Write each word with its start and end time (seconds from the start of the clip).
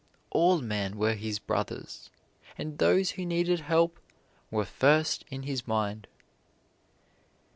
All 0.31 0.61
men 0.63 0.97
were 0.97 1.13
his 1.13 1.37
brothers, 1.37 2.09
and 2.57 2.79
those 2.79 3.11
who 3.11 3.23
needed 3.23 3.59
help 3.59 3.99
were 4.49 4.65
first 4.65 5.23
in 5.29 5.43
his 5.43 5.67
mind. 5.67 6.07